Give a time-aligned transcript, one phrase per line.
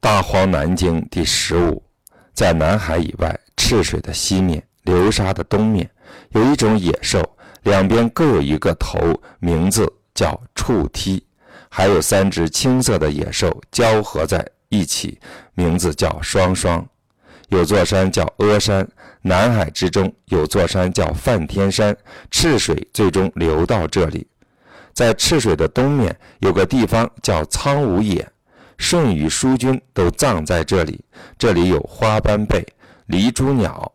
[0.00, 1.82] 大荒南经第十五，
[2.32, 5.90] 在南海以外，赤水的西面，流沙的东面，
[6.30, 11.24] 有一种野兽，两边各有一个头，名字叫触梯，
[11.68, 15.18] 还有三只青色的野兽交合在一起，
[15.54, 16.86] 名字叫双双。
[17.48, 18.86] 有座山叫阿山，
[19.22, 21.96] 南海之中有座山叫梵天山，
[22.30, 24.24] 赤水最终流到这里。
[24.94, 28.26] 在赤水的东面有个地方叫苍梧野。
[28.78, 31.04] 舜与叔君都葬在这里。
[31.36, 32.66] 这里有花斑贝、
[33.08, 33.92] 狸蛛鸟、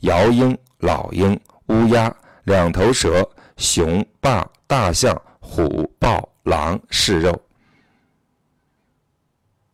[0.00, 1.38] 鹞鹰、老鹰、
[1.68, 7.40] 乌鸦、两头蛇、熊、霸、大象、虎、豹、狼是肉。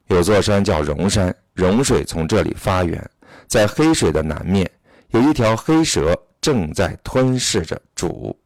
[0.07, 3.11] 有座山叫荣山，融水从这里发源。
[3.47, 4.71] 在黑水的南面，
[5.09, 8.39] 有一条黑蛇正在吞噬着主。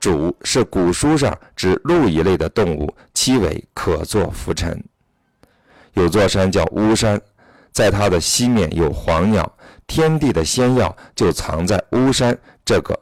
[0.00, 4.80] 主是古书上指鹿一类的动物，其尾可作浮尘。
[5.98, 7.20] 有座山叫巫山，
[7.72, 9.52] 在它的西面有黄鸟，
[9.88, 12.96] 天地的仙药就藏在巫山这个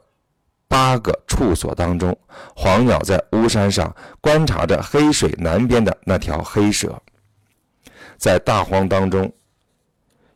[0.67, 2.17] 八个处所当中。
[2.55, 6.99] 黄鸟在巫山上观察着黑水南边的那条黑蛇。
[8.17, 9.31] 在大荒当中，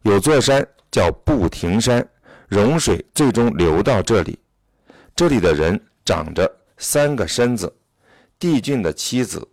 [0.03, 2.08] 有座山叫不停山，
[2.47, 4.38] 融水最终流到这里。
[5.16, 7.75] 这里的人长着三个身子，
[8.38, 9.47] 帝俊的妻子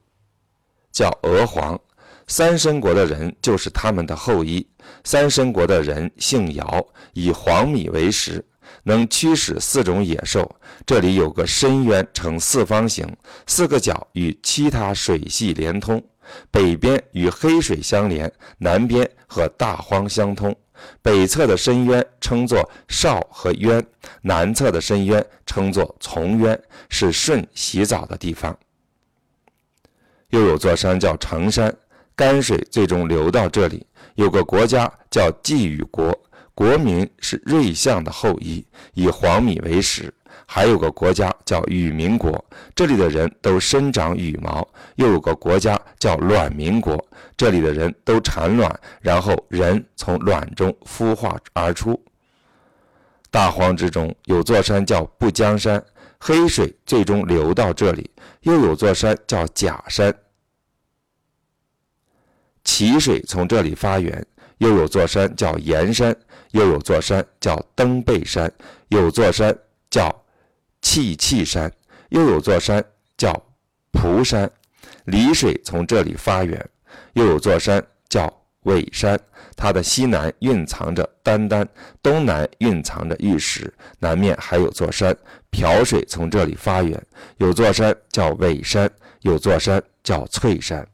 [0.93, 1.81] 叫娥皇。
[2.29, 4.65] 三申国的人就是他们的后裔。
[5.03, 8.45] 三申国的人姓尧，以黄米为食，
[8.83, 10.49] 能驱使四种野兽。
[10.87, 13.07] 这里有个深渊呈四方形，
[13.47, 16.03] 四个角与其他水系连通，
[16.51, 20.55] 北边与黑水相连，南边和大荒相通。
[21.03, 23.85] 北侧的深渊称作少和渊，
[24.23, 28.57] 南侧的深渊称作从渊，是舜洗澡的地方。
[30.31, 31.75] 又有座山叫成山。
[32.19, 33.87] 泔水最终流到这里。
[34.17, 36.13] 有个国家叫季羽国，
[36.53, 40.13] 国民是瑞相的后裔，以黄米为食。
[40.45, 44.67] 还有个国家叫羽民国，这里的人都生长羽毛。
[44.97, 47.03] 又有个国家叫卵民国，
[47.37, 52.01] 这里的人都产卵，然后人从卵中孵化而出。
[53.31, 55.81] 大荒之中有座山叫不江山，
[56.19, 58.11] 黑水最终流到这里。
[58.41, 60.13] 又有座山叫假山。
[62.69, 64.25] 奇水从这里发源，
[64.59, 66.15] 又有座山叫盐山，
[66.51, 68.53] 又有座山叫登背山，
[68.89, 69.57] 有座山
[69.89, 70.15] 叫
[70.83, 71.73] 气气山，
[72.11, 72.85] 又有座山
[73.17, 73.33] 叫
[73.91, 74.49] 蒲山。
[75.07, 76.63] 漓水从这里发源，
[77.15, 78.31] 又有座山叫
[78.65, 79.19] 尾山，
[79.57, 81.67] 它的西南蕴藏着丹丹，
[82.03, 85.17] 东南蕴藏着玉石，南面还有座山。
[85.51, 87.03] 瓢水从这里发源，
[87.39, 88.91] 有座山叫尾山，
[89.23, 90.87] 有座山叫翠山。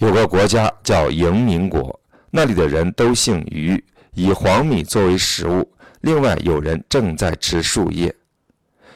[0.00, 2.00] 有个国家叫迎民国，
[2.30, 3.84] 那里的人都姓于，
[4.14, 5.70] 以黄米作为食物。
[6.00, 8.14] 另外有人正在吃树叶。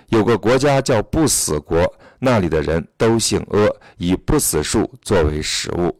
[0.08, 5.94] 有个国家叫不死国，那里的人都姓阿，以不死树作为食物。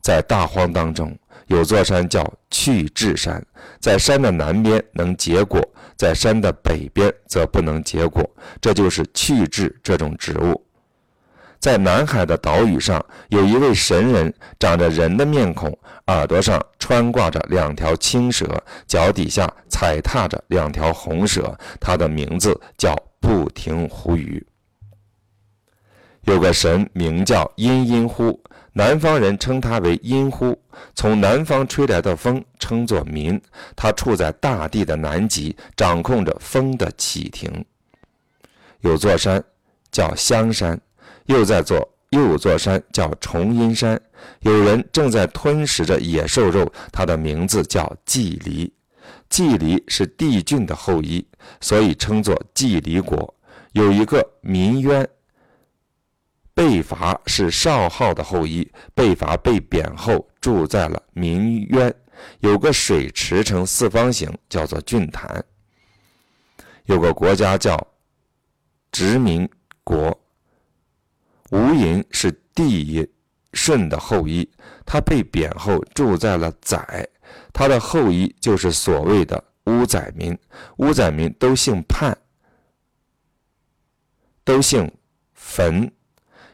[0.00, 1.16] 在大荒当中，
[1.46, 3.40] 有座山叫去智山，
[3.78, 5.62] 在山的南边能结果，
[5.96, 8.28] 在山的北边则不能结果，
[8.60, 10.60] 这就是去智这种植物。
[11.60, 18.46] 在南海的岛屿上，有一位神人，长着人的面孔，耳朵上穿挂着两条青蛇，
[18.86, 21.54] 脚底下踩踏着两条红蛇。
[21.78, 24.44] 他的名字叫不停胡鱼。
[26.22, 30.58] 有个神名叫阴阴呼，南方人称他为阴呼，
[30.94, 33.38] 从南方吹来的风称作民。
[33.76, 37.62] 他处在大地的南极，掌控着风的起停。
[38.80, 39.44] 有座山
[39.92, 40.80] 叫香山。
[41.30, 44.00] 又在座，又有座山叫重阴山，
[44.40, 48.72] 有人正在吞食着野兽肉，它的名字叫季离。
[49.28, 51.24] 季离是帝俊的后裔，
[51.60, 53.32] 所以称作季离国。
[53.74, 55.08] 有一个民渊，
[56.52, 61.94] 被伐是少昊的后裔，被伐被贬后住在了民渊。
[62.40, 65.44] 有个水池呈四方形，叫做郡坛。
[66.86, 67.86] 有个国家叫
[68.90, 69.48] 殖民
[69.84, 70.19] 国。
[71.50, 73.08] 吴银是帝
[73.52, 74.48] 舜的后裔，
[74.86, 77.08] 他被贬后住在了宰，
[77.52, 80.36] 他的后裔就是所谓的乌宰民。
[80.76, 82.16] 乌宰民都姓潘，
[84.44, 84.90] 都姓
[85.34, 85.90] 坟，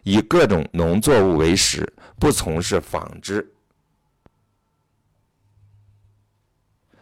[0.02, 3.46] 以各种农作物为食，不从事纺织，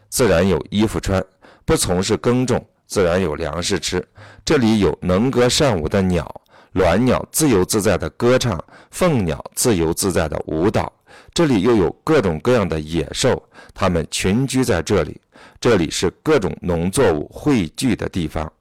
[0.09, 1.23] 自然有衣服穿；
[1.65, 4.05] 不从事耕种，自然有粮食吃。
[4.45, 6.41] 这里有能歌善舞的鸟。
[6.75, 10.93] 鸾鸟自由自在的歌唱，凤鸟自由自在的舞蹈。
[11.33, 13.41] 这里又有各种各样的野兽，
[13.73, 15.21] 它们群居在这里。
[15.61, 18.53] 这里是各种农作物汇聚的地方。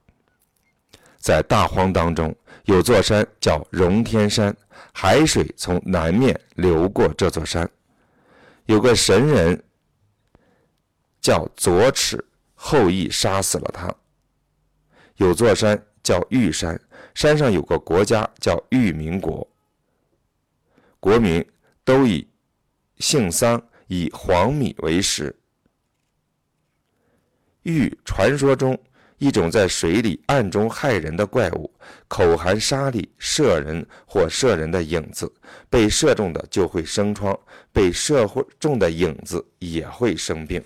[1.18, 2.34] 在大荒当中，
[2.64, 4.54] 有座山叫荣天山，
[4.92, 7.68] 海水从南面流过这座山。
[8.66, 9.60] 有个神人
[11.20, 12.24] 叫左齿，
[12.54, 13.92] 后羿杀死了他。
[15.16, 16.80] 有座山叫玉山，
[17.14, 19.46] 山上有个国家叫玉民国，
[21.00, 21.44] 国民
[21.84, 22.26] 都以
[22.98, 25.34] 姓桑，以黄米为食。
[27.62, 28.78] 玉传说中
[29.18, 31.72] 一种在水里暗中害人的怪物，
[32.08, 35.32] 口含沙粒射人或射人的影子，
[35.70, 37.38] 被射中的就会生疮，
[37.72, 38.26] 被射
[38.58, 40.62] 中的影子也会生病。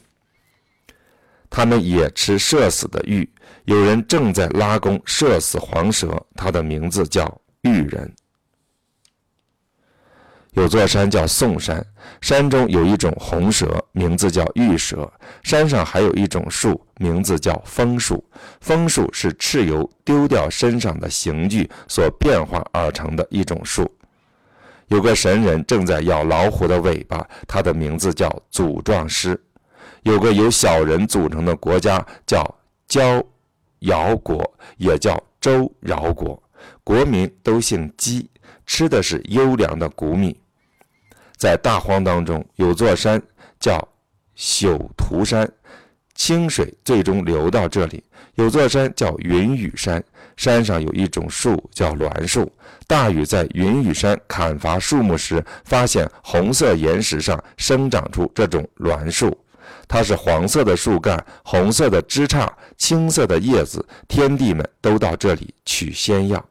[1.50, 3.28] 他们也吃射死的玉。
[3.64, 8.10] 有人正在拉弓射死黄蛇，他的名字叫玉人。
[10.52, 11.86] 有座山叫宋山，
[12.20, 15.08] 山中有一种红蛇，名字叫玉蛇。
[15.42, 18.24] 山上还有一种树，名字叫枫树。
[18.60, 23.88] 枫树是蚩尤丢掉身上的刑具所变化而成的一种树。
[24.88, 29.40] 有个神人正在咬老虎的尾巴，他的名字叫祖壮师。
[30.02, 32.44] 有个由小人组成的国家叫
[32.86, 33.24] 焦
[33.80, 36.42] 尧国，也叫周尧国，
[36.82, 38.28] 国民都姓姬，
[38.66, 40.38] 吃的是优良的谷米。
[41.36, 43.22] 在大荒当中，有座山
[43.60, 43.86] 叫
[44.36, 45.48] 朽涂山，
[46.14, 48.02] 清水最终流到这里。
[48.34, 50.02] 有座山叫云雨山，
[50.36, 52.50] 山上有一种树叫栾树。
[52.86, 59.36] 大禹在云雨山砍伐树木时，发现红色岩石上生长出这种栾树。
[59.86, 66.44] 它是黄色的树干，红色的枝杈，青色的叶子，天帝们都到这里取仙药。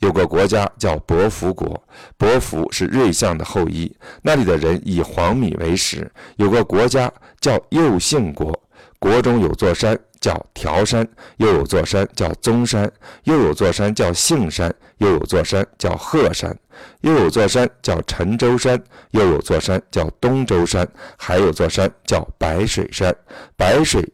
[0.00, 1.82] 有个国家叫伯福国，
[2.18, 3.90] 伯福是瑞象的后裔，
[4.20, 6.10] 那里的人以黄米为食。
[6.36, 7.10] 有个国家
[7.40, 8.62] 叫右姓国，
[8.98, 11.06] 国中有座山叫条山，
[11.36, 12.90] 又有座山叫宗山，
[13.22, 16.58] 又有座山叫杏山，又有座山叫鹤山。
[17.02, 18.82] 又有座山叫陈州山，
[19.12, 20.84] 又有座山叫东周山，
[21.16, 23.14] 还有座山叫白水山。
[23.56, 24.04] 白水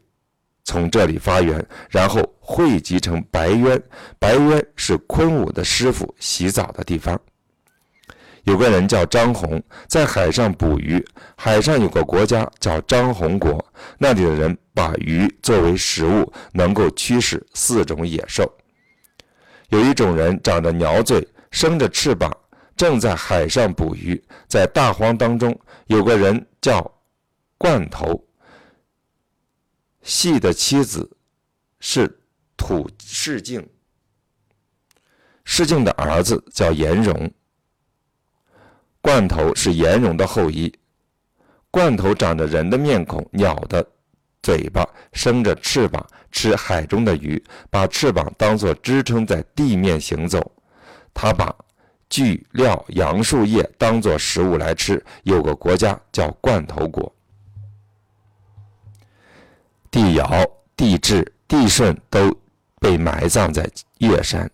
[0.64, 3.82] 从这里发源，然后汇集成白渊。
[4.18, 7.18] 白渊是昆武的师傅洗澡的地方。
[8.44, 11.04] 有个人叫张宏，在海上捕鱼。
[11.36, 13.64] 海上有个国家叫张宏国，
[13.98, 18.50] 那里的人把鱼作为食物，能够驱使四种野兽。
[19.68, 22.30] 有一种人长着鸟嘴，生着翅膀。
[22.74, 25.56] 正在海上捕鱼，在大荒当中，
[25.86, 26.90] 有个人叫
[27.58, 28.24] 罐头。
[30.02, 31.08] 细的妻子
[31.78, 32.18] 是
[32.56, 33.64] 土世敬，
[35.44, 37.32] 世敬的儿子叫颜容。
[39.02, 40.72] 罐头是颜容的后裔。
[41.70, 43.86] 罐头长着人的面孔，鸟的
[44.42, 50.50] 嘴巴，生着翅膀，吃海中的鱼，把翅膀当作支撑在地面行走。
[51.12, 51.54] 他把。
[52.12, 55.02] 锯料杨树叶当做食物来吃。
[55.22, 57.10] 有个国家叫罐头国。
[59.90, 60.28] 帝尧、
[60.76, 62.30] 帝挚、帝舜都
[62.78, 63.66] 被埋葬在
[63.96, 64.46] 岳山。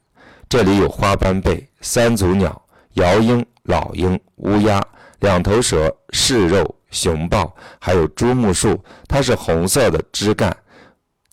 [0.49, 2.63] 这里有花斑贝、三足鸟、
[2.99, 4.85] 鹞鹰、老鹰、乌鸦、
[5.21, 8.83] 两头蛇、柿肉、熊豹，还有珠木树。
[9.07, 10.55] 它是红色的枝干，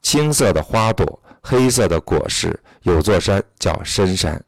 [0.03, 2.57] 青色的花朵，黑色的果实。
[2.83, 4.39] 有座山叫深山。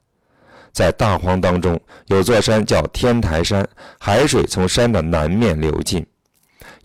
[0.71, 3.67] 在大荒当中，有座山叫天台山，
[3.99, 6.05] 海水从山的南面流进。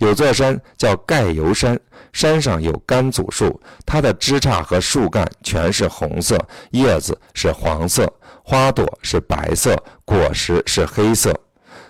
[0.02, 1.78] 有座山叫盖油山，
[2.12, 6.36] 山上有甘祖树，它的枝杈和树干全是红色，
[6.72, 11.32] 叶子是黄色，花朵是白色，果实是黑色。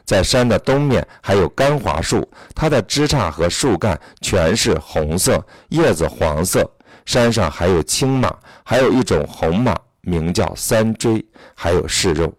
[0.04, 6.71] 在山的东面还有甘华树，它的枝杈和树干全是红色，叶子黄色。
[7.07, 8.31] 山上还有青马，
[8.62, 9.75] 还有一种红马。
[10.02, 12.31] 名叫三锥，还有嗜肉。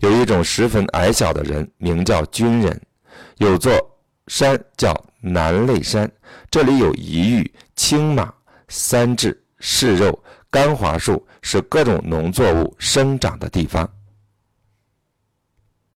[0.00, 2.78] 有一种十分矮小的人，名叫军人。
[3.38, 3.72] 有座
[4.26, 6.10] 山叫南泪山，
[6.50, 8.32] 这里有一玉、青马、
[8.68, 13.88] 三雉、柿肉、干华树，是各种农作物生长的地方。